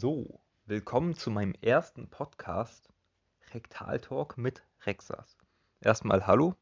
So, 0.00 0.40
willkommen 0.66 1.16
zu 1.16 1.28
meinem 1.28 1.54
ersten 1.60 2.08
Podcast 2.08 2.88
Rektal 3.52 3.98
Talk 3.98 4.38
mit 4.38 4.62
Rexas. 4.86 5.36
Erstmal 5.80 6.24
hallo, 6.24 6.54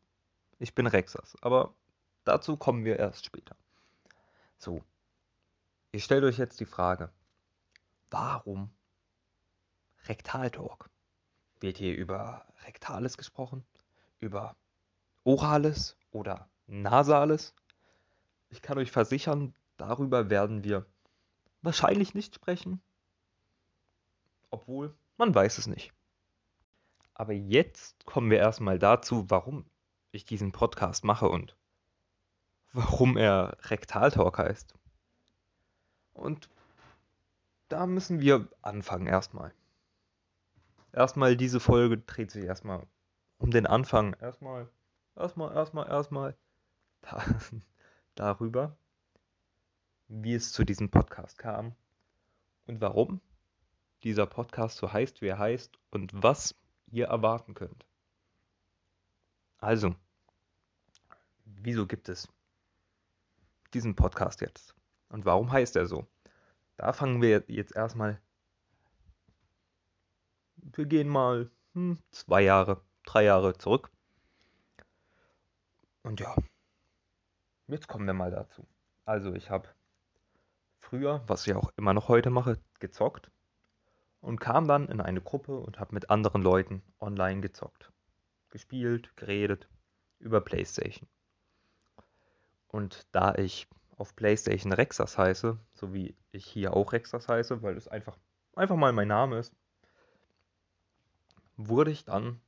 ich 0.59 0.75
bin 0.75 0.87
Rexas, 0.87 1.37
aber 1.43 1.75
dazu 2.25 2.57
kommen 2.57 2.87
wir 2.87 2.99
erst 2.99 3.27
später. 3.27 3.55
So, 4.57 4.83
ihr 5.93 6.01
stellt 6.01 6.25
euch 6.25 6.39
jetzt 6.39 6.61
die 6.61 6.65
Frage, 6.65 7.13
warum 8.09 8.71
Rektal 10.07 10.51
Talk? 10.51 10.89
Wird 11.61 11.77
hier 11.77 11.95
über 11.95 12.47
Rektales 12.65 13.19
gesprochen, 13.19 13.67
über 14.19 14.57
Orales 15.25 15.99
oder 16.11 16.49
Nasales? 16.69 17.55
Ich 18.49 18.63
kann 18.63 18.79
euch 18.79 18.91
versichern, 18.91 19.55
darüber 19.77 20.31
werden 20.31 20.65
wir 20.65 20.87
wahrscheinlich 21.61 22.15
nicht 22.15 22.35
sprechen. 22.35 22.81
Obwohl, 24.57 24.97
man 25.19 25.35
weiß 25.35 25.59
es 25.59 25.67
nicht. 25.67 25.93
Aber 27.13 27.35
jetzt 27.35 28.07
kommen 28.07 28.31
wir 28.31 28.39
erstmal 28.39 28.79
dazu, 28.79 29.29
warum 29.29 29.67
ich 30.13 30.25
diesen 30.25 30.53
Podcast 30.53 31.05
mache 31.05 31.29
und 31.29 31.57
warum 32.73 33.19
er 33.19 33.59
Rektal 33.71 34.11
Talk 34.11 34.39
heißt. 34.39 34.75
Und 36.15 36.49
da 37.69 37.87
müssen 37.87 38.21
wir 38.21 38.49
anfangen 38.63 39.07
erstmal. 39.07 39.53
Erstmal 40.93 41.37
diese 41.37 41.61
Folge 41.61 41.99
dreht 41.99 42.31
sich 42.31 42.45
erstmal 42.45 42.87
um 43.37 43.51
den 43.51 43.67
Anfang. 43.67 44.15
Erstmal, 44.15 44.71
erstmal, 45.17 45.55
erstmal, 45.55 45.87
erstmal 45.87 46.37
da, 47.03 47.23
darüber, 48.15 48.75
wie 50.09 50.33
es 50.33 50.53
zu 50.53 50.65
diesem 50.65 50.91
Podcast 50.91 51.37
kam 51.37 51.75
und 52.67 52.81
warum 52.81 53.21
dieser 54.07 54.27
Podcast 54.27 54.77
so 54.77 54.93
heißt, 54.93 55.21
wie 55.21 55.27
er 55.27 55.39
heißt 55.41 55.77
und 55.91 56.13
was 56.15 56.55
ihr 56.93 57.07
erwarten 57.09 57.55
könnt. 57.55 57.85
Also, 59.59 59.97
wieso 61.45 61.89
gibt 61.89 62.09
es 62.09 62.29
diesen 63.75 63.97
Podcast 63.97 64.43
jetzt? 64.43 64.77
Und 65.09 65.25
warum 65.25 65.51
heißt 65.51 65.75
er 65.75 65.87
so? 65.87 66.07
Da 66.77 66.93
fangen 66.93 67.21
wir 67.21 67.43
jetzt 67.49 67.75
erstmal. 67.75 68.21
Wir 70.55 70.87
gehen 70.87 71.09
mal 71.09 71.51
hm, 71.73 71.99
zwei 72.13 72.43
Jahre, 72.43 72.81
drei 73.07 73.25
Jahre 73.25 73.59
zurück. 73.59 73.91
Und 76.05 76.21
ja, 76.21 76.33
jetzt 77.67 77.89
kommen 77.89 78.07
wir 78.07 78.15
mal 78.15 78.31
dazu. 78.31 78.69
Also 79.05 79.35
ich 79.35 79.51
habe 79.51 79.69
früher, 80.79 81.25
was 81.27 81.45
ich 81.45 81.55
auch 81.55 81.73
immer 81.77 81.93
noch 81.93 82.07
heute 82.07 82.31
mache, 82.31 82.61
gezockt 82.79 83.33
und 84.27 84.41
kam 84.41 84.67
dann 84.67 84.89
in 84.89 85.01
eine 85.01 85.21
Gruppe 85.21 85.57
und 85.57 85.79
habe 85.79 85.95
mit 85.95 86.11
anderen 86.11 86.43
Leuten 86.43 86.83
online 86.99 87.41
gezockt. 87.41 87.93
Gespielt, 88.51 89.17
geredet 89.17 89.69
über 90.19 90.41
PlayStation. 90.41 91.09
Und 92.67 93.07
da 93.13 93.37
ich 93.37 93.69
auf 93.97 94.17
PlayStation 94.17 94.73
Rexas 94.73 95.17
heiße, 95.17 95.57
so 95.75 95.95
wie 95.95 96.17
ich 96.33 96.45
hier 96.45 96.75
auch 96.75 96.93
Rexas 96.93 97.29
heiße, 97.29 97.63
weil 97.63 97.77
es 97.77 97.87
einfach, 97.87 98.19
einfach 98.57 98.75
mal 98.75 98.93
mein 98.93 99.07
Name 99.07 99.39
ist, 99.39 99.55
wurde 101.57 101.93
ich 101.93 102.05
dann, 102.05 102.41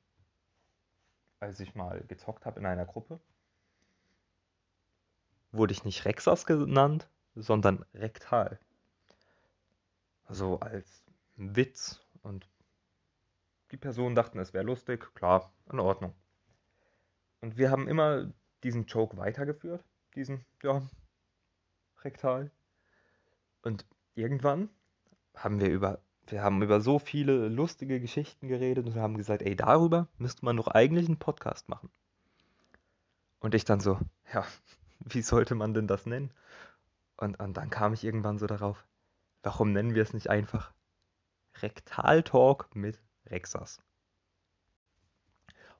als 1.38 1.60
ich 1.60 1.76
mal 1.76 2.02
gezockt 2.08 2.44
habe 2.44 2.58
in 2.58 2.66
einer 2.66 2.86
Gruppe, 2.86 3.20
wurde 5.52 5.72
ich 5.72 5.84
nicht 5.84 6.04
Rexas 6.04 6.44
genannt, 6.44 7.08
sondern 7.36 7.84
rektal. 7.94 8.58
So 10.28 10.58
als 10.58 11.07
Witz 11.38 12.04
und 12.22 12.48
die 13.70 13.76
Personen 13.76 14.14
dachten, 14.14 14.38
es 14.38 14.52
wäre 14.52 14.64
lustig, 14.64 15.14
klar, 15.14 15.52
in 15.70 15.78
Ordnung. 15.78 16.14
Und 17.40 17.56
wir 17.56 17.70
haben 17.70 17.86
immer 17.86 18.32
diesen 18.64 18.86
Joke 18.86 19.16
weitergeführt, 19.16 19.84
diesen, 20.14 20.44
ja, 20.62 20.82
rektal. 22.02 22.50
Und 23.62 23.86
irgendwann 24.14 24.68
haben 25.34 25.60
wir 25.60 25.70
über, 25.70 26.00
wir 26.26 26.42
haben 26.42 26.60
über 26.62 26.80
so 26.80 26.98
viele 26.98 27.48
lustige 27.48 28.00
Geschichten 28.00 28.48
geredet 28.48 28.86
und 28.86 28.96
haben 28.96 29.16
gesagt, 29.16 29.42
ey, 29.42 29.54
darüber 29.54 30.08
müsste 30.18 30.44
man 30.44 30.56
doch 30.56 30.68
eigentlich 30.68 31.06
einen 31.06 31.18
Podcast 31.18 31.68
machen. 31.68 31.90
Und 33.38 33.54
ich 33.54 33.64
dann 33.64 33.78
so, 33.78 34.00
ja, 34.32 34.44
wie 34.98 35.22
sollte 35.22 35.54
man 35.54 35.72
denn 35.72 35.86
das 35.86 36.04
nennen? 36.04 36.32
Und, 37.16 37.38
und 37.38 37.56
dann 37.56 37.70
kam 37.70 37.92
ich 37.92 38.02
irgendwann 38.02 38.38
so 38.38 38.48
darauf, 38.48 38.84
warum 39.44 39.72
nennen 39.72 39.94
wir 39.94 40.02
es 40.02 40.14
nicht 40.14 40.30
einfach 40.30 40.72
Rektaltalk 41.62 42.74
mit 42.74 43.00
Rexas? 43.26 43.82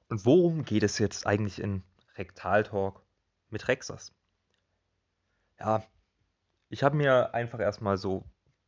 Und 0.09 0.25
worum 0.25 0.63
geht 0.63 0.83
es 0.83 0.97
jetzt 0.97 1.27
eigentlich 1.27 1.59
in 1.59 1.83
Rektaltalk 2.15 3.01
mit 3.49 3.67
Rexas? 3.67 4.13
Ja, 5.59 5.83
ich 6.69 6.83
habe 6.83 6.95
mir 6.95 7.33
einfach 7.33 7.59
erstmal 7.59 7.97
so 7.97 8.23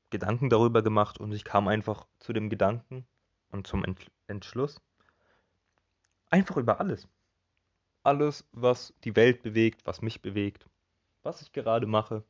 Gedanken 0.10 0.50
darüber 0.50 0.82
gemacht 0.82 1.20
und 1.20 1.32
ich 1.32 1.44
kam 1.44 1.68
einfach 1.68 2.06
zu 2.20 2.34
dem 2.34 2.50
Gedanken 2.50 3.08
und 3.50 3.68
zum 3.68 3.86
Entschluss. 4.28 4.82
Einfach 6.30 6.58
über 6.58 6.80
alles. 6.80 7.08
Alles, 8.04 8.48
was 8.52 8.94
die 9.04 9.16
Welt 9.16 9.44
bewegt, 9.44 9.86
was 9.86 10.02
mich 10.02 10.22
bewegt, 10.22 10.68
was 11.24 11.42
ich 11.42 11.52
gerade 11.52 11.86
mache, 11.86 12.24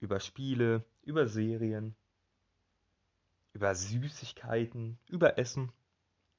über 0.00 0.20
Spiele, 0.20 0.84
über 1.02 1.26
Serien, 1.26 1.94
über 3.56 3.74
Süßigkeiten, 3.74 4.98
über 5.08 5.38
Essen, 5.38 5.72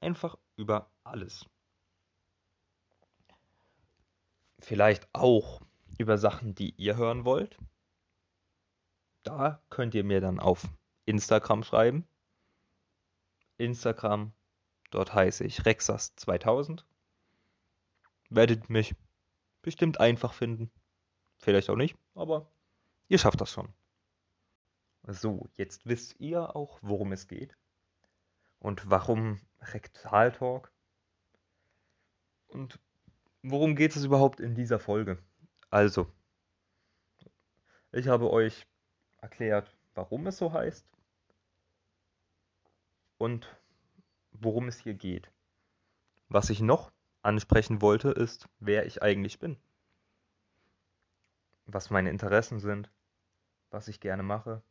einfach 0.01 0.37
über 0.55 0.91
alles. 1.03 1.47
Vielleicht 4.59 5.09
auch 5.13 5.61
über 5.97 6.19
Sachen, 6.19 6.53
die 6.53 6.75
ihr 6.77 6.95
hören 6.95 7.25
wollt. 7.25 7.57
Da 9.23 9.59
könnt 9.71 9.95
ihr 9.95 10.03
mir 10.03 10.21
dann 10.21 10.39
auf 10.39 10.67
Instagram 11.05 11.63
schreiben. 11.63 12.07
Instagram, 13.57 14.31
dort 14.91 15.15
heiße 15.15 15.43
ich 15.43 15.61
Rexas2000. 15.61 16.83
Werdet 18.29 18.69
mich 18.69 18.93
bestimmt 19.63 19.99
einfach 19.99 20.33
finden. 20.33 20.69
Vielleicht 21.39 21.71
auch 21.71 21.75
nicht, 21.77 21.97
aber 22.13 22.47
Ihr 23.07 23.17
schafft 23.17 23.41
das 23.41 23.51
schon. 23.51 23.73
So, 25.07 25.49
jetzt 25.55 25.85
wisst 25.85 26.19
ihr 26.19 26.55
auch, 26.55 26.79
worum 26.81 27.11
es 27.13 27.27
geht. 27.27 27.55
Und 28.59 28.89
warum 28.89 29.39
Rektaltalk. 29.61 30.71
Und 32.47 32.79
worum 33.41 33.75
geht 33.75 33.95
es 33.95 34.03
überhaupt 34.03 34.39
in 34.39 34.55
dieser 34.55 34.79
Folge? 34.79 35.17
Also, 35.69 36.11
ich 37.91 38.07
habe 38.07 38.29
euch 38.29 38.67
erklärt, 39.17 39.75
warum 39.95 40.27
es 40.27 40.37
so 40.37 40.53
heißt 40.53 40.85
und 43.17 43.55
worum 44.31 44.67
es 44.67 44.77
hier 44.79 44.93
geht. 44.93 45.31
Was 46.29 46.49
ich 46.49 46.59
noch 46.61 46.91
ansprechen 47.21 47.81
wollte, 47.81 48.09
ist, 48.11 48.47
wer 48.59 48.85
ich 48.85 49.01
eigentlich 49.01 49.39
bin. 49.39 49.57
Was 51.65 51.89
meine 51.89 52.09
Interessen 52.09 52.59
sind 52.59 52.89
was 53.71 53.87
ich 53.87 53.99
gerne 53.99 54.23
mache. 54.23 54.61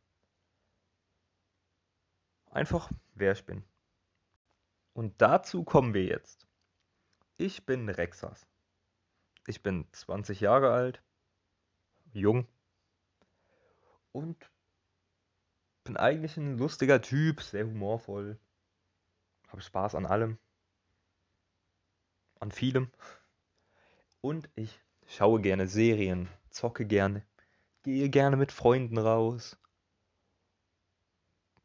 Einfach, 2.51 2.91
wer 3.15 3.33
ich 3.33 3.45
bin. 3.45 3.63
Und 4.93 5.21
dazu 5.21 5.63
kommen 5.63 5.93
wir 5.93 6.03
jetzt. 6.03 6.47
Ich 7.37 7.65
bin 7.65 7.89
Rexas. 7.89 8.47
Ich 9.45 9.61
bin 9.61 9.85
20 9.91 10.41
Jahre 10.41 10.73
alt, 10.73 11.01
jung 12.11 12.47
und 14.11 14.51
bin 15.83 15.95
eigentlich 15.95 16.35
ein 16.35 16.57
lustiger 16.57 17.01
Typ, 17.01 17.41
sehr 17.41 17.65
humorvoll, 17.65 18.37
habe 19.47 19.61
Spaß 19.61 19.95
an 19.95 20.05
allem, 20.05 20.37
an 22.39 22.51
vielem 22.51 22.91
und 24.19 24.49
ich 24.55 24.81
schaue 25.05 25.39
gerne 25.39 25.67
Serien, 25.67 26.27
zocke 26.49 26.85
gerne 26.85 27.25
gehe 27.87 28.09
gerne 28.09 28.35
mit 28.35 28.51
Freunden 28.51 28.97
raus, 28.97 29.57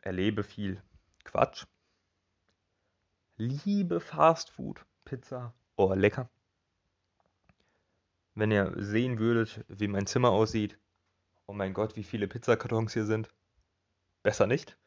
erlebe 0.03 0.45
viel 0.45 0.83
Quatsch, 1.25 1.65
liebe 3.37 4.01
Fastfood, 4.01 4.85
Pizza, 5.05 5.55
oh 5.77 5.95
lecker. 5.95 6.29
Wenn 8.35 8.51
ihr 8.51 8.73
sehen 8.77 9.19
würdet, 9.19 9.65
wie 9.69 9.89
mein 9.89 10.07
Zimmer 10.07 10.31
aussieht, 10.31 10.79
oh 11.47 11.53
mein 11.53 11.75
Gott, 11.75 11.97
wie 11.97 12.05
viele 12.05 12.29
Pizzakartons 12.29 12.93
hier 12.93 13.07
sind, 13.07 13.29
besser 14.23 14.47
nicht. 14.47 14.79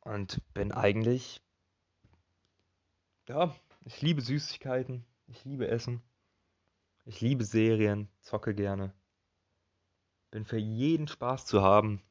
Und 0.00 0.40
bin 0.54 0.72
eigentlich, 0.72 1.42
ja, 3.28 3.54
ich 3.84 4.02
liebe 4.02 4.20
Süßigkeiten, 4.20 5.04
ich 5.26 5.44
liebe 5.44 5.68
Essen. 5.68 6.02
Ich 7.04 7.20
liebe 7.20 7.44
Serien, 7.44 8.08
zocke 8.20 8.54
gerne. 8.54 8.92
Bin 10.30 10.44
für 10.44 10.58
jeden 10.58 11.08
Spaß 11.08 11.46
zu 11.46 11.62
haben, 11.62 12.02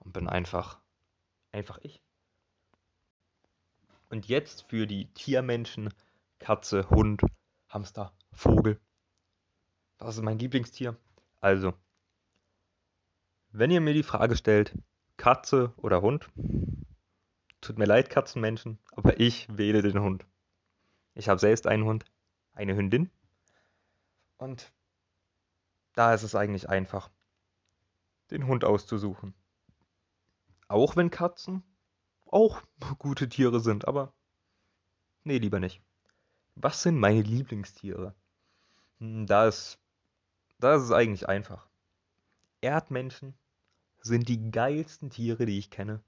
und 0.00 0.12
bin 0.12 0.28
einfach, 0.28 0.80
einfach 1.52 1.78
ich. 1.82 2.02
Und 4.10 4.26
jetzt 4.26 4.62
für 4.68 4.86
die 4.86 5.12
Tiermenschen, 5.12 5.92
Katze, 6.38 6.88
Hund, 6.90 7.22
Hamster, 7.68 8.12
Vogel. 8.32 8.80
Das 9.98 10.16
ist 10.16 10.22
mein 10.22 10.38
Lieblingstier. 10.38 10.96
Also, 11.40 11.74
wenn 13.50 13.70
ihr 13.70 13.80
mir 13.80 13.94
die 13.94 14.02
Frage 14.02 14.36
stellt, 14.36 14.76
Katze 15.16 15.72
oder 15.76 16.00
Hund, 16.00 16.28
tut 17.60 17.78
mir 17.78 17.86
leid, 17.86 18.08
Katzenmenschen, 18.08 18.78
aber 18.92 19.20
ich 19.20 19.48
wähle 19.56 19.82
den 19.82 20.00
Hund. 20.00 20.26
Ich 21.14 21.28
habe 21.28 21.40
selbst 21.40 21.66
einen 21.66 21.84
Hund, 21.84 22.04
eine 22.52 22.76
Hündin. 22.76 23.10
Und 24.36 24.72
da 25.94 26.14
ist 26.14 26.22
es 26.22 26.34
eigentlich 26.34 26.68
einfach, 26.68 27.10
den 28.30 28.46
Hund 28.46 28.64
auszusuchen. 28.64 29.34
Auch 30.68 30.96
wenn 30.96 31.10
Katzen 31.10 31.62
auch 32.26 32.62
gute 32.98 33.28
Tiere 33.28 33.60
sind, 33.60 33.88
aber 33.88 34.12
nee, 35.24 35.38
lieber 35.38 35.60
nicht. 35.60 35.80
Was 36.54 36.82
sind 36.82 36.98
meine 36.98 37.22
Lieblingstiere? 37.22 38.14
Hm, 38.98 39.26
da 39.26 39.48
ist, 39.48 39.78
da 40.58 40.76
ist 40.76 40.82
es 40.82 40.92
eigentlich 40.92 41.28
einfach. 41.28 41.66
Erdmenschen 42.60 43.34
sind 44.00 44.28
die 44.28 44.50
geilsten 44.50 45.10
Tiere, 45.10 45.46
die 45.46 45.58
ich 45.58 45.70
kenne. 45.70 46.02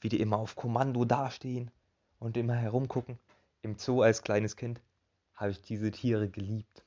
Wie 0.00 0.08
die 0.10 0.20
immer 0.20 0.36
auf 0.36 0.54
Kommando 0.54 1.04
dastehen 1.06 1.70
und 2.18 2.36
immer 2.36 2.54
herumgucken. 2.54 3.18
Im 3.62 3.78
Zoo 3.78 4.02
als 4.02 4.22
kleines 4.22 4.56
Kind 4.56 4.82
habe 5.34 5.52
ich 5.52 5.62
diese 5.62 5.90
Tiere 5.90 6.28
geliebt. 6.28 6.84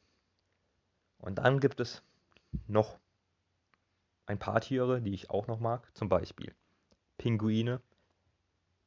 Und 1.17 1.35
dann 1.39 1.59
gibt 1.59 1.79
es 1.79 2.03
noch 2.67 2.99
ein 4.27 4.37
paar 4.37 4.61
Tiere, 4.61 5.01
die 5.01 5.13
ich 5.13 5.31
auch 5.31 5.47
noch 5.47 5.59
mag. 5.59 5.89
Zum 5.95 6.09
Beispiel 6.09 6.53
Pinguine. 7.17 7.81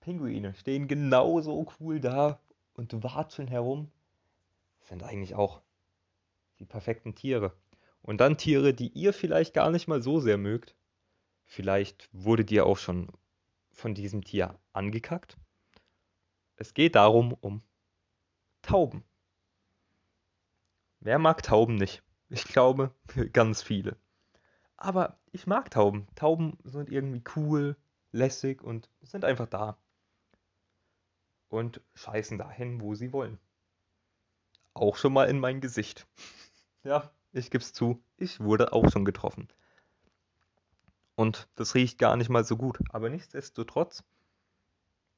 Pinguine 0.00 0.54
stehen 0.54 0.88
genauso 0.88 1.66
cool 1.78 2.00
da 2.00 2.40
und 2.74 2.92
watscheln 3.02 3.48
herum. 3.48 3.90
Sind 4.80 5.02
eigentlich 5.02 5.34
auch 5.34 5.60
die 6.58 6.64
perfekten 6.64 7.14
Tiere. 7.14 7.52
Und 8.02 8.20
dann 8.20 8.38
Tiere, 8.38 8.72
die 8.72 8.88
ihr 8.88 9.12
vielleicht 9.12 9.54
gar 9.54 9.70
nicht 9.70 9.88
mal 9.88 10.02
so 10.02 10.20
sehr 10.20 10.38
mögt. 10.38 10.74
Vielleicht 11.44 12.08
wurde 12.12 12.44
dir 12.44 12.66
auch 12.66 12.78
schon 12.78 13.08
von 13.72 13.94
diesem 13.94 14.24
Tier 14.24 14.58
angekackt. 14.72 15.36
Es 16.56 16.74
geht 16.74 16.94
darum, 16.94 17.32
um 17.40 17.62
Tauben. 18.62 19.04
Wer 21.00 21.18
mag 21.18 21.42
Tauben 21.42 21.76
nicht? 21.76 22.02
Ich 22.28 22.44
glaube, 22.44 22.94
ganz 23.32 23.62
viele. 23.62 23.96
Aber 24.76 25.18
ich 25.32 25.46
mag 25.46 25.70
Tauben. 25.70 26.06
Tauben 26.14 26.58
sind 26.64 26.90
irgendwie 26.90 27.22
cool, 27.36 27.76
lässig 28.12 28.62
und 28.62 28.88
sind 29.02 29.24
einfach 29.24 29.46
da. 29.46 29.76
Und 31.48 31.80
scheißen 31.94 32.38
dahin, 32.38 32.80
wo 32.80 32.94
sie 32.94 33.12
wollen. 33.12 33.38
Auch 34.74 34.96
schon 34.96 35.12
mal 35.12 35.28
in 35.28 35.40
mein 35.40 35.60
Gesicht. 35.60 36.06
ja, 36.84 37.10
ich 37.32 37.50
geb's 37.50 37.72
zu, 37.72 38.02
ich 38.16 38.40
wurde 38.40 38.72
auch 38.72 38.90
schon 38.90 39.04
getroffen. 39.04 39.48
Und 41.16 41.48
das 41.56 41.74
riecht 41.74 41.98
gar 41.98 42.16
nicht 42.16 42.30
mal 42.30 42.44
so 42.44 42.56
gut. 42.56 42.78
Aber 42.90 43.10
nichtsdestotrotz 43.10 44.04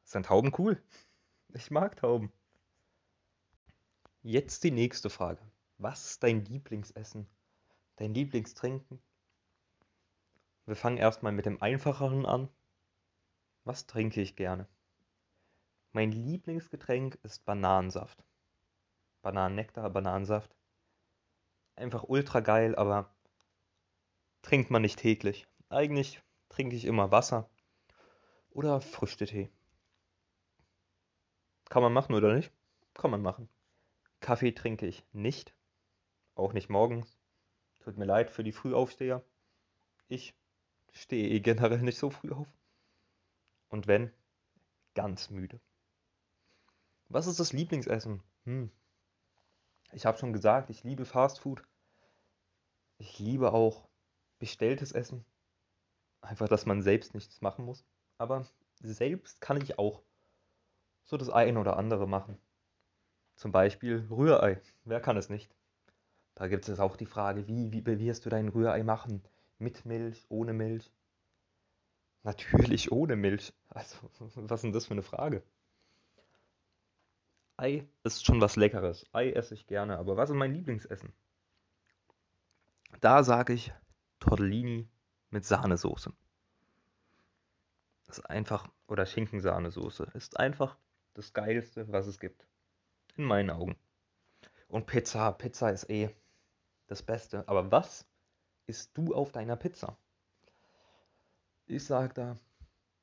sind 0.05 0.27
Tauben 0.27 0.53
cool. 0.59 0.83
Ich 1.55 1.71
mag 1.71 1.97
Tauben. 1.97 2.33
Jetzt 4.23 4.65
die 4.65 4.71
nächste 4.71 5.11
Frage. 5.11 5.43
Was 5.77 6.13
ist 6.13 6.23
dein 6.23 6.47
Lieblingsessen? 6.47 7.27
Dein 7.97 8.15
Lieblingstrinken? 8.15 8.99
Wir 10.65 10.77
fangen 10.77 10.97
erstmal 10.97 11.33
mit 11.33 11.45
dem 11.45 11.61
einfacheren 11.61 12.25
an. 12.25 12.49
Was 13.65 13.87
trinke 13.87 14.21
ich 14.21 14.35
gerne? 14.35 14.67
Mein 15.93 16.11
Lieblingsgetränk 16.11 17.19
ist 17.23 17.45
Bananensaft. 17.45 18.25
Bananennektar, 19.23 19.89
Bananensaft. 19.91 20.57
Einfach 21.77 22.03
ultra 22.05 22.41
geil, 22.41 22.75
aber 22.75 23.15
trinkt 24.43 24.71
man 24.71 24.83
nicht 24.83 24.99
täglich. 24.99 25.47
Eigentlich 25.69 26.21
trinke 26.49 26.75
ich 26.75 26.87
immer 26.87 27.13
Wasser 27.13 27.49
oder 28.51 28.81
Früchtetee. 28.81 29.49
Kann 31.69 31.83
man 31.83 31.93
machen 31.93 32.15
oder 32.15 32.35
nicht? 32.35 32.53
Kann 32.95 33.13
man 33.13 33.23
machen. 33.23 33.49
Kaffee 34.21 34.53
trinke 34.53 34.87
ich 34.87 35.05
nicht. 35.13 35.55
Auch 36.35 36.53
nicht 36.53 36.69
morgens. 36.69 37.17
Tut 37.81 37.97
mir 37.97 38.07
leid 38.07 38.31
für 38.31 38.43
die 38.43 38.53
Frühaufsteher. 38.53 39.25
Ich 40.09 40.35
stehe 40.93 41.29
eh 41.29 41.41
generell 41.41 41.83
nicht 41.83 41.99
so 41.99 42.11
früh 42.11 42.33
auf. 42.33 42.49
Und 43.73 43.87
wenn, 43.87 44.13
ganz 44.93 45.31
müde. 45.31 45.59
Was 47.09 47.27
ist 47.27 47.41
das 47.41 47.55
Lieblingsessen? 47.55 48.23
Hm. 48.45 48.71
Ich 49.93 50.05
habe 50.05 50.19
schon 50.19 50.35
gesagt, 50.35 50.69
ich 50.69 50.85
liebe 50.85 51.07
Fastfood. 51.07 51.63
Ich 52.99 53.19
liebe 53.19 53.55
auch 53.55 53.89
bestelltes 54.39 54.93
Essen. 54.93 55.25
Einfach, 56.21 56.49
dass 56.49 56.67
man 56.67 56.83
selbst 56.83 57.15
nichts 57.15 57.41
machen 57.41 57.65
muss. 57.65 57.83
Aber 58.19 58.47
selbst 58.83 59.41
kann 59.41 59.59
ich 59.59 59.79
auch 59.79 60.03
so 61.05 61.17
das 61.17 61.31
ein 61.31 61.57
oder 61.57 61.79
andere 61.79 62.07
machen. 62.07 62.37
Zum 63.37 63.53
Beispiel 63.53 64.07
Rührei. 64.11 64.61
Wer 64.85 65.01
kann 65.01 65.17
es 65.17 65.31
nicht? 65.31 65.51
Da 66.35 66.47
gibt 66.49 66.69
es 66.69 66.79
auch 66.79 66.97
die 66.97 67.07
Frage, 67.07 67.49
wie, 67.49 67.73
wie 67.73 67.87
wirst 67.87 68.27
du 68.27 68.29
dein 68.29 68.49
Rührei 68.49 68.83
machen? 68.83 69.23
Mit 69.59 69.87
Milch, 69.87 70.27
ohne 70.29 70.53
Milch? 70.53 70.93
Natürlich 72.23 72.93
ohne 72.93 73.17
Milch. 73.17 73.53
Also, 73.69 73.97
was 74.19 74.37
ist 74.37 74.65
denn 74.65 74.73
das 74.73 74.87
für 74.87 74.93
eine 74.93 75.03
Frage? 75.03 75.43
Ei 77.57 77.87
ist 78.03 78.25
schon 78.25 78.41
was 78.41 78.57
Leckeres. 78.57 79.07
Ei 79.13 79.31
esse 79.31 79.55
ich 79.55 79.67
gerne, 79.67 79.99
aber 79.99 80.17
was 80.17 80.31
ist 80.31 80.37
mein 80.37 80.55
Lieblingsessen? 80.55 81.13
Da 83.01 83.23
sage 83.25 83.53
ich 83.53 83.73
Tortellini 84.21 84.89
mit 85.31 85.45
Sahnesoße. 85.45 86.13
Das 88.07 88.19
ist 88.19 88.25
einfach, 88.27 88.69
oder 88.87 89.07
Schinkensahnesoße, 89.07 90.11
ist 90.15 90.39
einfach 90.39 90.77
das 91.15 91.33
Geilste, 91.33 91.91
was 91.91 92.07
es 92.07 92.19
gibt. 92.19 92.47
In 93.17 93.25
meinen 93.25 93.51
Augen. 93.51 93.77
Und 94.69 94.87
Pizza, 94.87 95.33
Pizza 95.33 95.71
ist 95.71 95.89
eh 95.91 96.11
das 96.87 97.03
Beste. 97.03 97.47
Aber 97.49 97.71
was 97.71 98.07
isst 98.67 98.97
du 98.97 99.15
auf 99.15 99.33
deiner 99.33 99.57
Pizza? 99.57 99.97
Ich 101.73 101.87
sage 101.87 102.13
da 102.13 102.37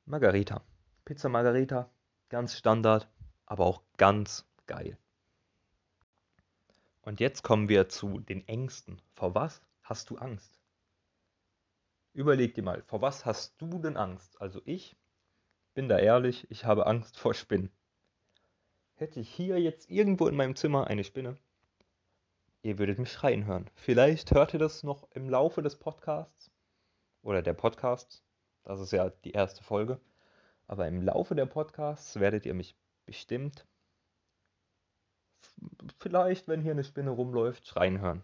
Margarita. 0.04 0.62
Pizza 1.04 1.28
Margarita, 1.28 1.90
ganz 2.28 2.56
Standard, 2.56 3.10
aber 3.44 3.66
auch 3.66 3.82
ganz 3.96 4.46
geil. 4.68 4.96
Und 7.02 7.18
jetzt 7.18 7.42
kommen 7.42 7.68
wir 7.68 7.88
zu 7.88 8.20
den 8.20 8.46
Ängsten. 8.46 9.02
Vor 9.14 9.34
was 9.34 9.60
hast 9.82 10.10
du 10.10 10.18
Angst? 10.18 10.60
Überleg 12.12 12.54
dir 12.54 12.62
mal, 12.62 12.80
vor 12.84 13.02
was 13.02 13.26
hast 13.26 13.60
du 13.60 13.80
denn 13.80 13.96
Angst? 13.96 14.40
Also 14.40 14.62
ich 14.64 14.96
bin 15.74 15.88
da 15.88 15.98
ehrlich, 15.98 16.48
ich 16.48 16.64
habe 16.64 16.86
Angst 16.86 17.18
vor 17.18 17.34
Spinnen. 17.34 17.72
Hätte 18.94 19.18
ich 19.18 19.34
hier 19.34 19.60
jetzt 19.60 19.90
irgendwo 19.90 20.28
in 20.28 20.36
meinem 20.36 20.54
Zimmer 20.54 20.86
eine 20.86 21.02
Spinne, 21.02 21.36
ihr 22.62 22.78
würdet 22.78 23.00
mich 23.00 23.10
schreien 23.10 23.46
hören. 23.46 23.68
Vielleicht 23.74 24.30
hört 24.30 24.54
ihr 24.54 24.60
das 24.60 24.84
noch 24.84 25.10
im 25.10 25.28
Laufe 25.28 25.60
des 25.60 25.74
Podcasts 25.74 26.52
oder 27.22 27.42
der 27.42 27.54
Podcasts. 27.54 28.22
Das 28.70 28.78
ist 28.78 28.92
ja 28.92 29.10
die 29.24 29.32
erste 29.32 29.64
Folge. 29.64 30.00
Aber 30.68 30.86
im 30.86 31.02
Laufe 31.02 31.34
der 31.34 31.46
Podcasts 31.46 32.20
werdet 32.20 32.46
ihr 32.46 32.54
mich 32.54 32.76
bestimmt, 33.04 33.66
vielleicht, 35.98 36.46
wenn 36.46 36.62
hier 36.62 36.70
eine 36.70 36.84
Spinne 36.84 37.10
rumläuft, 37.10 37.66
schreien 37.66 38.00
hören. 38.00 38.22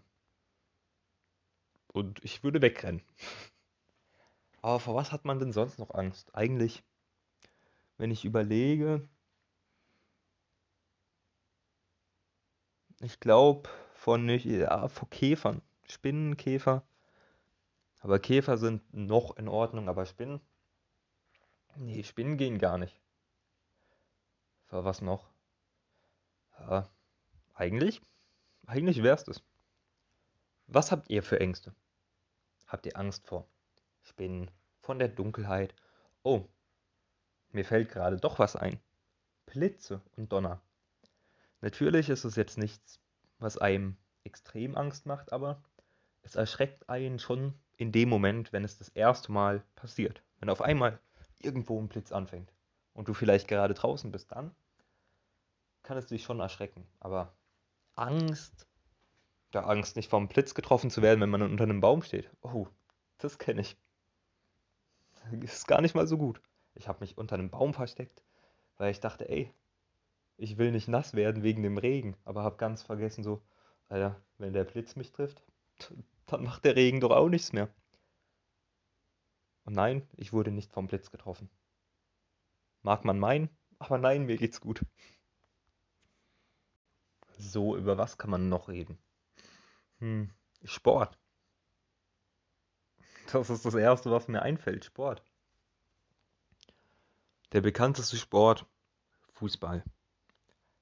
Und 1.91 2.23
ich 2.23 2.45
würde 2.45 2.61
wegrennen. 2.61 3.01
Aber 4.61 4.79
vor 4.79 4.95
was 4.95 5.11
hat 5.11 5.25
man 5.25 5.37
denn 5.37 5.51
sonst 5.51 5.79
noch 5.79 5.91
Angst? 5.93 6.33
Eigentlich, 6.33 6.81
wenn 7.97 8.09
ich 8.09 8.23
überlege, 8.23 9.05
Ich 13.01 13.19
glaube 13.19 13.69
von 13.95 14.25
nicht, 14.25 14.45
ja, 14.45 14.87
vor 14.87 15.09
Käfern. 15.09 15.61
Spinnenkäfer. 15.89 16.87
Aber 17.99 18.19
Käfer 18.19 18.57
sind 18.57 18.93
noch 18.93 19.37
in 19.37 19.47
Ordnung, 19.47 19.89
aber 19.89 20.05
Spinnen. 20.05 20.41
Nee, 21.75 22.03
Spinnen 22.03 22.37
gehen 22.37 22.59
gar 22.59 22.77
nicht. 22.77 22.99
Für 24.65 24.83
was 24.83 25.01
noch? 25.01 25.29
Ja, 26.59 26.89
eigentlich, 27.53 28.01
eigentlich 28.65 29.03
wär's 29.03 29.23
das. 29.23 29.41
Was 30.67 30.91
habt 30.91 31.09
ihr 31.09 31.23
für 31.23 31.39
Ängste? 31.39 31.73
Habt 32.67 32.85
ihr 32.85 32.97
Angst 32.97 33.25
vor 33.25 33.47
Spinnen, 34.01 34.51
von 34.81 34.99
der 34.99 35.07
Dunkelheit? 35.07 35.73
Oh, 36.23 36.45
mir 37.51 37.63
fällt 37.63 37.89
gerade 37.89 38.17
doch 38.17 38.39
was 38.39 38.55
ein. 38.55 38.79
Blitze 39.45 40.01
und 40.17 40.33
Donner. 40.33 40.61
Natürlich 41.61 42.09
ist 42.09 42.25
es 42.25 42.35
jetzt 42.35 42.57
nichts, 42.57 42.99
was 43.39 43.57
einem 43.57 43.97
extrem 44.23 44.75
Angst 44.75 45.05
macht, 45.05 45.31
aber 45.31 45.63
es 46.21 46.35
erschreckt 46.35 46.89
einen 46.89 47.19
schon 47.19 47.53
in 47.77 47.91
dem 47.91 48.09
Moment, 48.09 48.51
wenn 48.51 48.63
es 48.63 48.77
das 48.77 48.89
erste 48.89 49.31
Mal 49.31 49.63
passiert. 49.75 50.21
Wenn 50.39 50.49
auf 50.49 50.61
einmal 50.61 50.99
irgendwo 51.39 51.79
ein 51.79 51.87
Blitz 51.87 52.11
anfängt 52.11 52.51
und 52.93 53.07
du 53.07 53.13
vielleicht 53.13 53.47
gerade 53.47 53.73
draußen 53.73 54.11
bist, 54.11 54.31
dann 54.31 54.53
kann 55.83 55.97
es 55.97 56.07
dich 56.07 56.23
schon 56.23 56.39
erschrecken. 56.39 56.85
Aber 56.99 57.33
Angst, 57.95 58.67
ja, 59.53 59.63
Angst 59.63 59.95
nicht 59.95 60.09
vom 60.09 60.27
Blitz 60.27 60.53
getroffen 60.53 60.89
zu 60.89 61.01
werden, 61.01 61.21
wenn 61.21 61.29
man 61.29 61.41
unter 61.41 61.63
einem 61.63 61.79
Baum 61.79 62.01
steht. 62.01 62.29
Oh, 62.41 62.67
das 63.19 63.37
kenne 63.37 63.61
ich. 63.61 63.77
Ist 65.41 65.67
gar 65.67 65.81
nicht 65.81 65.95
mal 65.95 66.07
so 66.07 66.17
gut. 66.17 66.41
Ich 66.73 66.87
habe 66.87 66.99
mich 66.99 67.17
unter 67.17 67.35
einem 67.35 67.49
Baum 67.49 67.73
versteckt, 67.73 68.23
weil 68.77 68.91
ich 68.91 68.99
dachte, 68.99 69.29
ey, 69.29 69.53
ich 70.37 70.57
will 70.57 70.71
nicht 70.71 70.87
nass 70.87 71.13
werden 71.13 71.43
wegen 71.43 71.63
dem 71.63 71.77
Regen, 71.77 72.15
aber 72.23 72.43
habe 72.43 72.57
ganz 72.57 72.83
vergessen 72.83 73.23
so, 73.23 73.41
Alter, 73.89 74.21
wenn 74.37 74.53
der 74.53 74.63
Blitz 74.63 74.95
mich 74.95 75.11
trifft, 75.11 75.41
dann 76.27 76.43
macht 76.43 76.65
der 76.65 76.75
Regen 76.75 76.99
doch 76.99 77.11
auch 77.11 77.29
nichts 77.29 77.53
mehr. 77.53 77.73
Und 79.63 79.73
nein, 79.73 80.07
ich 80.15 80.31
wurde 80.31 80.51
nicht 80.51 80.71
vom 80.71 80.87
Blitz 80.87 81.11
getroffen. 81.11 81.49
Mag 82.83 83.03
man 83.03 83.19
meinen, 83.19 83.49
aber 83.79 83.97
nein, 83.97 84.25
mir 84.25 84.37
geht's 84.37 84.61
gut. 84.61 84.85
So, 87.37 87.75
über 87.75 87.97
was 87.97 88.17
kann 88.17 88.29
man 88.31 88.49
noch 88.49 88.69
reden? 88.69 88.97
Hm, 89.99 90.31
Sport. 90.63 91.17
Das 93.31 93.49
ist 93.49 93.65
das 93.65 93.75
Erste, 93.75 94.09
was 94.09 94.27
mir 94.27 94.41
einfällt, 94.41 94.85
Sport. 94.85 95.21
Der 97.51 97.61
bekannteste 97.61 98.17
Sport, 98.17 98.65
Fußball. 99.33 99.83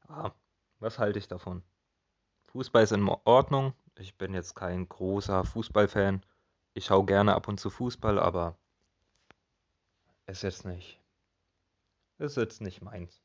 Ah, 0.08 0.32
was 0.80 1.00
halte 1.00 1.20
ich 1.20 1.28
davon? 1.28 1.64
Fußball 2.48 2.84
ist 2.84 2.92
in 2.92 3.08
Ordnung. 3.08 3.74
Ich 3.98 4.18
bin 4.18 4.34
jetzt 4.34 4.56
kein 4.56 4.88
großer 4.90 5.46
Fußballfan. 5.46 6.26
Ich 6.74 6.86
schaue 6.86 7.06
gerne 7.06 7.34
ab 7.34 7.48
und 7.48 7.60
zu 7.60 7.70
Fußball, 7.70 8.20
aber 8.20 8.58
ist 10.26 10.44
jetzt 10.44 10.66
nicht. 10.66 11.00
Ist 12.18 12.36
jetzt 12.36 12.62
nicht 12.62 12.82
meins. 12.82 13.22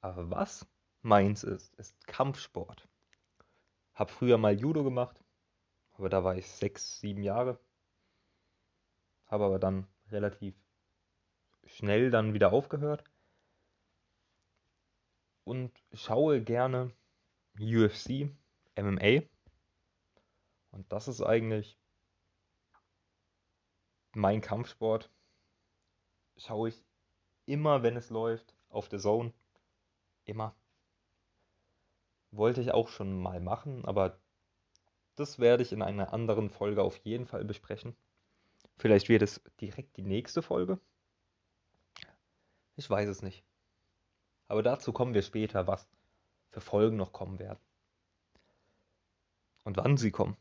Aber 0.00 0.30
was 0.30 0.66
meins 1.02 1.44
ist, 1.44 1.74
ist 1.76 2.06
Kampfsport. 2.06 2.88
Hab 3.94 4.10
früher 4.10 4.38
mal 4.38 4.58
Judo 4.58 4.84
gemacht, 4.84 5.22
aber 5.92 6.08
da 6.08 6.24
war 6.24 6.36
ich 6.36 6.46
sechs, 6.48 7.00
sieben 7.00 7.22
Jahre. 7.22 7.58
Habe 9.26 9.44
aber 9.44 9.58
dann 9.58 9.86
relativ 10.10 10.54
schnell 11.64 12.10
dann 12.10 12.34
wieder 12.34 12.52
aufgehört 12.52 13.04
und 15.44 15.72
schaue 15.92 16.42
gerne 16.42 16.92
UFC, 17.58 18.30
MMA. 18.76 19.22
Und 20.72 20.90
das 20.92 21.08
ist 21.08 21.22
eigentlich 21.22 21.78
mein 24.14 24.40
Kampfsport. 24.40 25.10
Schaue 26.36 26.68
ich 26.68 26.84
immer, 27.46 27.82
wenn 27.82 27.96
es 27.96 28.10
läuft, 28.10 28.54
auf 28.68 28.88
der 28.88 28.98
Zone. 28.98 29.32
Immer. 30.24 30.54
Wollte 32.30 32.60
ich 32.60 32.72
auch 32.72 32.88
schon 32.88 33.20
mal 33.20 33.40
machen, 33.40 33.84
aber 33.84 34.18
das 35.16 35.38
werde 35.38 35.62
ich 35.62 35.72
in 35.72 35.82
einer 35.82 36.12
anderen 36.12 36.48
Folge 36.48 36.82
auf 36.82 36.96
jeden 36.98 37.26
Fall 37.26 37.44
besprechen. 37.44 37.96
Vielleicht 38.76 39.08
wird 39.08 39.22
es 39.22 39.42
direkt 39.60 39.96
die 39.96 40.02
nächste 40.02 40.40
Folge. 40.40 40.80
Ich 42.76 42.88
weiß 42.88 43.08
es 43.08 43.20
nicht. 43.20 43.44
Aber 44.48 44.62
dazu 44.62 44.92
kommen 44.92 45.12
wir 45.12 45.22
später, 45.22 45.66
was 45.66 45.86
für 46.50 46.60
Folgen 46.60 46.96
noch 46.96 47.12
kommen 47.12 47.38
werden. 47.38 47.60
Und 49.64 49.76
wann 49.76 49.96
sie 49.96 50.10
kommen. 50.10 50.36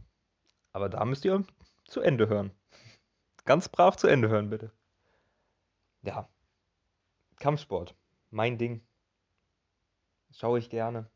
Aber 0.71 0.89
da 0.89 1.03
müsst 1.05 1.25
ihr 1.25 1.43
zu 1.85 2.01
Ende 2.01 2.29
hören. 2.29 2.51
Ganz 3.45 3.69
brav 3.69 3.97
zu 3.97 4.07
Ende 4.07 4.29
hören, 4.29 4.49
bitte. 4.49 4.71
Ja. 6.03 6.29
Kampfsport. 7.37 7.95
Mein 8.29 8.57
Ding. 8.57 8.81
Schaue 10.31 10.59
ich 10.59 10.69
gerne. 10.69 11.09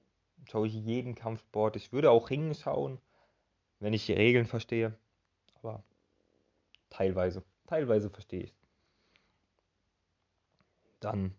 Schaue 0.50 0.68
ich 0.68 0.74
jeden 0.74 1.16
Kampfsport. 1.16 1.76
Ich 1.76 1.92
würde 1.92 2.12
auch 2.12 2.30
Ringen 2.30 2.56
schauen, 2.56 3.00
wenn 3.80 3.94
ich 3.94 4.06
die 4.06 4.14
Regeln 4.14 4.46
verstehe. 4.46 4.98
Aber 5.56 5.84
teilweise. 6.90 7.44
Teilweise 7.68 8.10
verstehe 8.10 8.44
ich. 8.44 8.54
Dann 11.00 11.36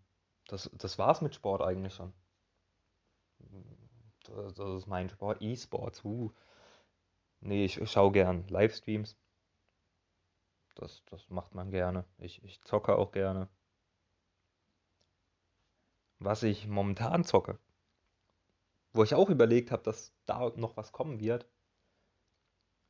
das, 0.47 0.69
das 0.73 0.97
war's 0.97 1.21
mit 1.21 1.35
Sport 1.35 1.61
eigentlich 1.61 1.93
schon. 1.93 2.13
Das, 4.25 4.53
das 4.53 4.77
ist 4.77 4.87
mein 4.87 5.09
Sport. 5.09 5.41
E-Sports. 5.41 6.03
Uh. 6.03 6.31
Nee, 7.41 7.65
ich, 7.65 7.79
schaue 7.89 8.11
gern 8.11 8.47
Livestreams. 8.47 9.17
Das, 10.75 11.03
das 11.05 11.29
macht 11.29 11.55
man 11.55 11.71
gerne. 11.71 12.05
Ich, 12.17 12.43
ich 12.43 12.61
zocke 12.63 12.97
auch 12.97 13.11
gerne. 13.11 13.49
Was 16.19 16.43
ich 16.43 16.67
momentan 16.67 17.23
zocke, 17.23 17.59
wo 18.93 19.03
ich 19.03 19.13
auch 19.13 19.29
überlegt 19.29 19.71
habe, 19.71 19.83
dass 19.83 20.13
da 20.25 20.51
noch 20.55 20.77
was 20.77 20.91
kommen 20.91 21.19
wird, 21.19 21.47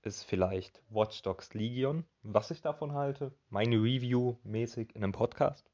ist 0.03 0.23
vielleicht 0.23 0.81
Watch 0.89 1.21
Dogs 1.23 1.53
Legion. 1.53 2.05
Was 2.21 2.51
ich 2.51 2.61
davon 2.61 2.93
halte, 2.93 3.35
meine 3.49 3.77
Review 3.77 4.37
mäßig 4.43 4.95
in 4.95 5.03
einem 5.03 5.13
Podcast. 5.13 5.69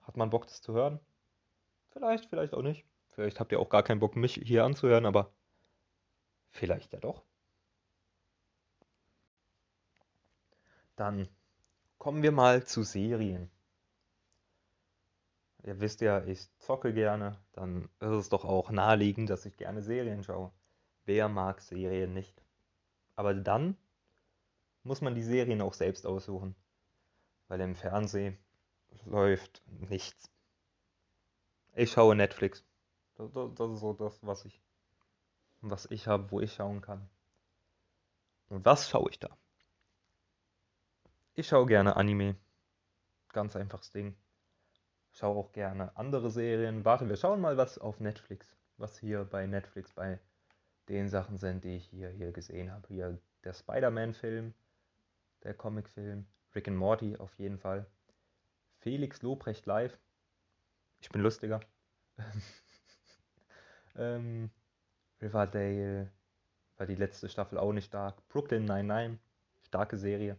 Hat 0.00 0.16
man 0.16 0.30
Bock, 0.30 0.46
das 0.46 0.62
zu 0.62 0.72
hören? 0.72 0.98
Vielleicht, 1.90 2.26
vielleicht 2.26 2.54
auch 2.54 2.62
nicht. 2.62 2.86
Vielleicht 3.10 3.40
habt 3.40 3.52
ihr 3.52 3.60
auch 3.60 3.68
gar 3.68 3.82
keinen 3.82 4.00
Bock, 4.00 4.16
mich 4.16 4.40
hier 4.42 4.64
anzuhören, 4.64 5.04
aber 5.04 5.34
vielleicht 6.52 6.92
ja 6.92 7.00
doch. 7.00 7.22
Dann 10.96 11.28
kommen 11.98 12.22
wir 12.22 12.32
mal 12.32 12.64
zu 12.64 12.82
Serien. 12.82 13.50
Ihr 15.64 15.80
wisst 15.80 16.00
ja, 16.00 16.24
ich 16.24 16.48
zocke 16.58 16.92
gerne, 16.92 17.38
dann 17.52 17.88
ist 18.00 18.10
es 18.10 18.28
doch 18.28 18.44
auch 18.44 18.70
naheliegend, 18.70 19.30
dass 19.30 19.46
ich 19.46 19.56
gerne 19.56 19.82
Serien 19.82 20.24
schaue. 20.24 20.52
Wer 21.04 21.28
mag 21.28 21.60
Serien 21.60 22.12
nicht? 22.12 22.42
Aber 23.16 23.34
dann 23.34 23.76
muss 24.82 25.00
man 25.00 25.14
die 25.14 25.22
Serien 25.22 25.60
auch 25.60 25.74
selbst 25.74 26.06
aussuchen. 26.06 26.54
Weil 27.48 27.60
im 27.60 27.76
Fernsehen 27.76 28.38
läuft 29.04 29.62
nichts. 29.66 30.30
Ich 31.74 31.92
schaue 31.92 32.16
Netflix. 32.16 32.64
Das, 33.16 33.28
ist 33.28 33.80
so 33.80 33.92
das, 33.92 34.18
was 34.22 34.44
ich, 34.44 34.60
was 35.70 35.90
ich 35.90 36.06
habe, 36.06 36.30
wo 36.30 36.40
ich 36.40 36.52
schauen 36.52 36.80
kann. 36.80 37.08
Und 38.48 38.64
was 38.64 38.88
schaue 38.88 39.10
ich 39.10 39.18
da? 39.18 39.36
Ich 41.34 41.48
schaue 41.48 41.66
gerne 41.66 41.96
Anime. 41.96 42.36
Ganz 43.32 43.56
einfaches 43.56 43.90
Ding. 43.90 44.14
Schaue 45.12 45.36
auch 45.36 45.52
gerne 45.52 45.96
andere 45.96 46.30
Serien. 46.30 46.84
Warte, 46.84 47.08
wir 47.08 47.16
schauen 47.16 47.40
mal, 47.40 47.56
was 47.56 47.78
auf 47.78 48.00
Netflix, 48.00 48.46
was 48.76 48.98
hier 48.98 49.24
bei 49.24 49.46
Netflix 49.46 49.92
bei 49.92 50.20
den 50.88 51.08
Sachen 51.08 51.38
sind, 51.38 51.64
die 51.64 51.76
ich 51.76 51.86
hier, 51.86 52.10
hier 52.10 52.32
gesehen 52.32 52.70
habe. 52.70 52.86
Hier 52.88 53.18
der 53.44 53.54
Spider-Man-Film, 53.54 54.52
der 55.44 55.54
Comic-Film, 55.54 56.26
Rick 56.54 56.68
and 56.68 56.76
Morty 56.76 57.16
auf 57.16 57.34
jeden 57.38 57.58
Fall. 57.58 57.86
Felix 58.80 59.22
Lobrecht 59.22 59.64
live. 59.66 59.98
Ich 61.00 61.10
bin 61.10 61.22
lustiger. 61.22 61.60
ähm, 63.96 64.50
Riverdale 65.22 66.10
war 66.76 66.86
die 66.86 66.96
letzte 66.96 67.28
Staffel 67.28 67.56
auch 67.56 67.72
nicht 67.72 67.86
stark. 67.86 68.28
Brooklyn 68.28 68.64
99, 68.64 69.20
starke 69.62 69.96
Serie. 69.96 70.36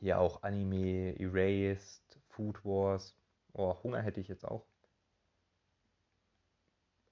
Hier 0.00 0.18
auch 0.18 0.42
Anime, 0.42 1.14
Erased, 1.20 2.18
Food 2.28 2.64
Wars. 2.64 3.14
Oh, 3.52 3.76
Hunger 3.82 4.00
hätte 4.00 4.20
ich 4.20 4.28
jetzt 4.28 4.46
auch. 4.46 4.64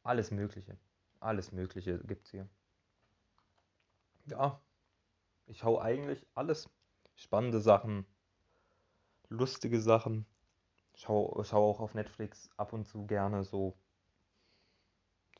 Alles 0.02 0.30
Mögliche. 0.30 0.78
Alles 1.20 1.52
Mögliche 1.52 1.98
gibt's 1.98 2.30
hier. 2.30 2.48
Ja, 4.26 4.60
ich 5.46 5.58
schaue 5.58 5.82
eigentlich 5.82 6.26
alles. 6.34 6.70
Spannende 7.14 7.60
Sachen, 7.60 8.06
lustige 9.28 9.80
Sachen. 9.80 10.26
Schau, 10.94 11.42
schau 11.44 11.70
auch 11.70 11.80
auf 11.80 11.94
Netflix 11.94 12.50
ab 12.56 12.72
und 12.72 12.86
zu 12.86 13.06
gerne 13.06 13.44
so, 13.44 13.76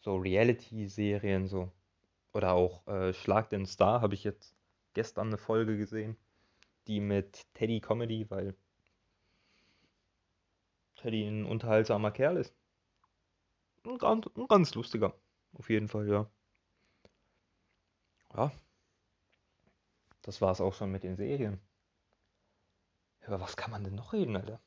so 0.06 0.16
Reality-Serien 0.16 1.48
so. 1.48 1.72
Oder 2.32 2.52
auch 2.52 2.86
äh, 2.86 3.12
Schlag 3.12 3.50
den 3.50 3.66
Star 3.66 4.00
habe 4.02 4.14
ich 4.14 4.22
jetzt 4.22 4.54
gestern 4.94 5.26
eine 5.26 5.36
Folge 5.36 5.76
gesehen. 5.76 6.16
Die 6.86 7.00
mit 7.00 7.44
Teddy 7.54 7.80
Comedy, 7.80 8.30
weil 8.30 8.54
Teddy 10.94 11.26
ein 11.26 11.44
unterhaltsamer 11.44 12.12
Kerl 12.12 12.36
ist. 12.36 12.54
Ein 13.84 13.98
ganz, 13.98 14.28
ein 14.36 14.46
ganz 14.46 14.76
lustiger. 14.76 15.12
Auf 15.54 15.70
jeden 15.70 15.88
Fall, 15.88 16.08
ja. 16.08 16.30
Ja. 18.36 18.52
Das 20.22 20.40
war 20.40 20.52
es 20.52 20.60
auch 20.60 20.74
schon 20.74 20.92
mit 20.92 21.02
den 21.02 21.16
Serien. 21.16 21.60
Über 23.26 23.40
was 23.40 23.56
kann 23.56 23.72
man 23.72 23.82
denn 23.82 23.96
noch 23.96 24.12
reden, 24.12 24.36
Alter? 24.36 24.60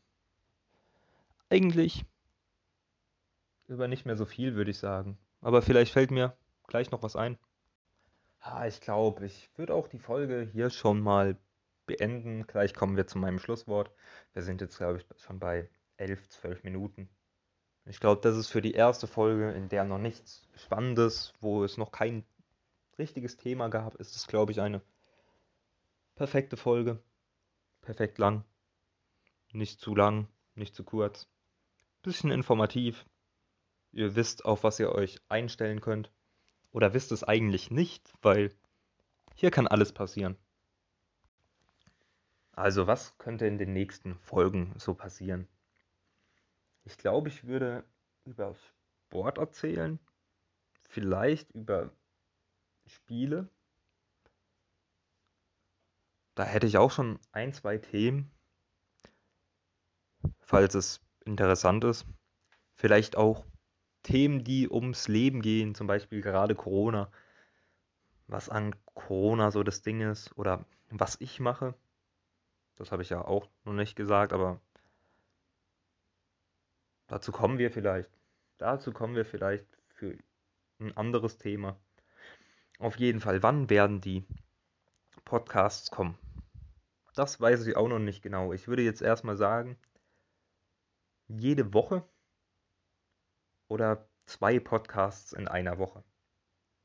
Eigentlich 1.49 2.03
über 3.67 3.87
nicht 3.87 4.05
mehr 4.05 4.17
so 4.17 4.25
viel, 4.25 4.55
würde 4.55 4.71
ich 4.71 4.79
sagen. 4.79 5.17
Aber 5.41 5.61
vielleicht 5.61 5.93
fällt 5.93 6.11
mir 6.11 6.35
gleich 6.67 6.91
noch 6.91 7.03
was 7.03 7.15
ein. 7.15 7.37
Ah, 8.39 8.67
ich 8.67 8.81
glaube, 8.81 9.25
ich 9.25 9.49
würde 9.55 9.73
auch 9.73 9.87
die 9.87 9.99
Folge 9.99 10.41
hier 10.41 10.69
schon 10.69 11.01
mal 11.01 11.37
beenden. 11.85 12.47
Gleich 12.47 12.73
kommen 12.73 12.95
wir 12.95 13.07
zu 13.07 13.17
meinem 13.17 13.39
Schlusswort. 13.39 13.91
Wir 14.33 14.43
sind 14.43 14.61
jetzt, 14.61 14.77
glaube 14.77 14.97
ich, 14.99 15.05
schon 15.21 15.39
bei 15.39 15.69
11, 15.97 16.29
12 16.29 16.63
Minuten. 16.63 17.09
Ich 17.85 17.99
glaube, 17.99 18.21
das 18.21 18.37
ist 18.37 18.49
für 18.49 18.61
die 18.61 18.73
erste 18.73 19.07
Folge, 19.07 19.51
in 19.51 19.67
der 19.67 19.83
noch 19.83 19.97
nichts 19.97 20.47
Spannendes, 20.55 21.33
wo 21.41 21.63
es 21.63 21.77
noch 21.77 21.91
kein 21.91 22.23
richtiges 22.99 23.37
Thema 23.37 23.69
gab, 23.69 23.95
ist 23.95 24.15
es, 24.15 24.27
glaube 24.27 24.51
ich, 24.51 24.61
eine 24.61 24.81
perfekte 26.15 26.57
Folge. 26.57 27.01
Perfekt 27.81 28.17
lang. 28.17 28.43
Nicht 29.51 29.79
zu 29.79 29.95
lang, 29.95 30.27
nicht 30.53 30.75
zu 30.75 30.83
kurz. 30.83 31.27
Bisschen 32.03 32.29
informativ. 32.29 33.05
Ihr 33.91 34.15
wisst, 34.15 34.45
auf 34.45 34.63
was 34.63 34.79
ihr 34.79 34.91
euch 34.91 35.19
einstellen 35.29 35.81
könnt. 35.81 36.11
Oder 36.71 36.93
wisst 36.93 37.11
es 37.11 37.23
eigentlich 37.23 37.71
nicht, 37.71 38.13
weil 38.21 38.53
hier 39.35 39.51
kann 39.51 39.67
alles 39.67 39.91
passieren. 39.91 40.37
Also, 42.51 42.87
was 42.87 43.17
könnte 43.17 43.47
in 43.47 43.57
den 43.57 43.73
nächsten 43.73 44.19
Folgen 44.19 44.73
so 44.77 44.93
passieren? 44.93 45.47
Ich 46.83 46.97
glaube, 46.97 47.29
ich 47.29 47.45
würde 47.45 47.85
über 48.25 48.53
Sport 49.05 49.37
erzählen, 49.37 49.99
vielleicht 50.89 51.51
über 51.51 51.91
Spiele. 52.85 53.49
Da 56.35 56.43
hätte 56.43 56.67
ich 56.67 56.77
auch 56.77 56.91
schon 56.91 57.19
ein, 57.31 57.53
zwei 57.53 57.77
Themen, 57.77 58.31
falls 60.39 60.75
es 60.75 61.01
interessant 61.25 61.83
ist. 61.83 62.05
Vielleicht 62.73 63.15
auch 63.15 63.45
Themen, 64.03 64.43
die 64.43 64.69
ums 64.69 65.07
Leben 65.07 65.41
gehen, 65.41 65.75
zum 65.75 65.87
Beispiel 65.87 66.21
gerade 66.21 66.55
Corona. 66.55 67.11
Was 68.27 68.49
an 68.49 68.75
Corona 68.93 69.51
so 69.51 69.63
das 69.63 69.81
Ding 69.81 70.01
ist 70.01 70.37
oder 70.37 70.65
was 70.89 71.19
ich 71.19 71.39
mache. 71.39 71.73
Das 72.75 72.91
habe 72.91 73.01
ich 73.01 73.09
ja 73.09 73.25
auch 73.25 73.47
noch 73.65 73.73
nicht 73.73 73.95
gesagt, 73.95 74.31
aber 74.33 74.61
dazu 77.07 77.31
kommen 77.31 77.57
wir 77.57 77.71
vielleicht. 77.71 78.09
Dazu 78.57 78.91
kommen 78.91 79.15
wir 79.15 79.25
vielleicht 79.25 79.65
für 79.93 80.17
ein 80.79 80.95
anderes 80.95 81.37
Thema. 81.37 81.77
Auf 82.79 82.97
jeden 82.97 83.19
Fall, 83.19 83.43
wann 83.43 83.69
werden 83.69 83.99
die 83.99 84.25
Podcasts 85.25 85.91
kommen? 85.91 86.17
Das 87.15 87.41
weiß 87.41 87.67
ich 87.67 87.75
auch 87.75 87.89
noch 87.89 87.99
nicht 87.99 88.21
genau. 88.21 88.53
Ich 88.53 88.67
würde 88.69 88.81
jetzt 88.81 89.01
erstmal 89.01 89.35
sagen, 89.35 89.77
jede 91.27 91.73
Woche 91.73 92.03
oder 93.69 94.09
zwei 94.25 94.59
Podcasts 94.59 95.31
in 95.31 95.47
einer 95.47 95.77
Woche. 95.77 96.03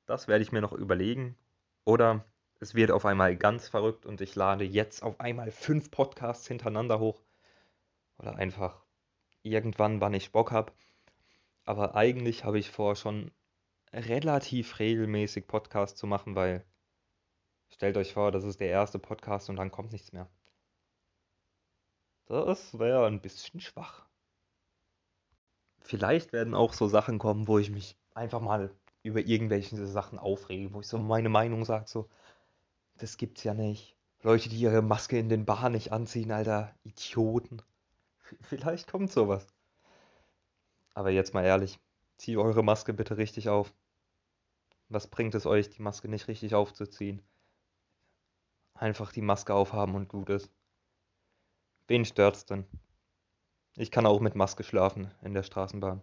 Das 0.06 0.28
werde 0.28 0.44
ich 0.44 0.52
mir 0.52 0.60
noch 0.60 0.72
überlegen. 0.72 1.36
Oder 1.84 2.24
es 2.60 2.74
wird 2.74 2.90
auf 2.90 3.04
einmal 3.04 3.36
ganz 3.36 3.68
verrückt 3.68 4.06
und 4.06 4.20
ich 4.20 4.36
lade 4.36 4.64
jetzt 4.64 5.02
auf 5.02 5.18
einmal 5.20 5.50
fünf 5.50 5.90
Podcasts 5.90 6.46
hintereinander 6.46 7.00
hoch. 7.00 7.22
Oder 8.18 8.36
einfach 8.36 8.84
irgendwann, 9.42 10.00
wann 10.00 10.14
ich 10.14 10.32
Bock 10.32 10.52
habe. 10.52 10.72
Aber 11.64 11.94
eigentlich 11.96 12.44
habe 12.44 12.58
ich 12.58 12.70
vor, 12.70 12.96
schon 12.96 13.32
relativ 13.92 14.78
regelmäßig 14.78 15.46
Podcast 15.46 15.98
zu 15.98 16.06
machen, 16.06 16.34
weil 16.34 16.64
stellt 17.68 17.96
euch 17.96 18.12
vor, 18.12 18.32
das 18.32 18.44
ist 18.44 18.60
der 18.60 18.68
erste 18.68 18.98
Podcast 18.98 19.48
und 19.50 19.56
dann 19.56 19.70
kommt 19.70 19.92
nichts 19.92 20.12
mehr. 20.12 20.28
Das 22.26 22.78
wäre 22.78 23.06
ein 23.06 23.20
bisschen 23.20 23.60
schwach. 23.60 24.06
Vielleicht 25.84 26.32
werden 26.32 26.54
auch 26.54 26.72
so 26.72 26.88
Sachen 26.88 27.18
kommen, 27.18 27.46
wo 27.46 27.58
ich 27.58 27.70
mich 27.70 27.96
einfach 28.14 28.40
mal 28.40 28.70
über 29.02 29.20
irgendwelche 29.20 29.86
Sachen 29.86 30.18
aufrege, 30.18 30.72
wo 30.72 30.80
ich 30.80 30.88
so 30.88 30.98
meine 30.98 31.28
Meinung 31.28 31.66
sage, 31.66 31.84
so, 31.86 32.08
das 32.96 33.18
gibt's 33.18 33.44
ja 33.44 33.52
nicht. 33.52 33.94
Leute, 34.22 34.48
die 34.48 34.56
ihre 34.56 34.80
Maske 34.80 35.18
in 35.18 35.28
den 35.28 35.44
Bar 35.44 35.68
nicht 35.68 35.92
anziehen, 35.92 36.32
alter 36.32 36.74
Idioten. 36.84 37.60
Vielleicht 38.40 38.90
kommt 38.90 39.12
sowas. 39.12 39.46
Aber 40.94 41.10
jetzt 41.10 41.34
mal 41.34 41.44
ehrlich, 41.44 41.78
zieht 42.16 42.38
eure 42.38 42.62
Maske 42.62 42.94
bitte 42.94 43.18
richtig 43.18 43.50
auf. 43.50 43.74
Was 44.88 45.06
bringt 45.08 45.34
es 45.34 45.44
euch, 45.44 45.68
die 45.68 45.82
Maske 45.82 46.08
nicht 46.08 46.28
richtig 46.28 46.54
aufzuziehen? 46.54 47.20
Einfach 48.72 49.12
die 49.12 49.22
Maske 49.22 49.52
aufhaben 49.52 49.94
und 49.94 50.08
gut 50.08 50.30
ist. 50.30 50.50
Wen 51.88 52.06
stört's 52.06 52.46
denn? 52.46 52.64
Ich 53.76 53.90
kann 53.90 54.06
auch 54.06 54.20
mit 54.20 54.36
Maske 54.36 54.62
schlafen 54.62 55.10
in 55.22 55.34
der 55.34 55.42
Straßenbahn. 55.42 56.00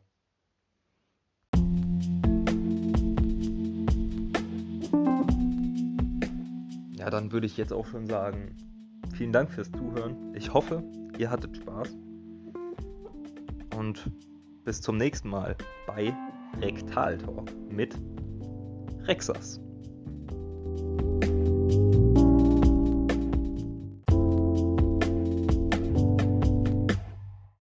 Ja, 6.98 7.10
dann 7.10 7.32
würde 7.32 7.48
ich 7.48 7.56
jetzt 7.56 7.72
auch 7.72 7.86
schon 7.86 8.08
sagen, 8.08 8.58
vielen 9.16 9.32
Dank 9.32 9.50
fürs 9.50 9.72
Zuhören. 9.72 10.36
Ich 10.36 10.54
hoffe, 10.54 10.84
ihr 11.18 11.30
hattet 11.30 11.56
Spaß. 11.56 11.96
Und 13.78 14.12
bis 14.66 14.82
zum 14.82 14.98
nächsten 14.98 15.30
Mal 15.30 15.56
bei 15.88 16.14
Rektal 16.60 17.18
mit 17.70 17.98
Rexas. 19.04 19.62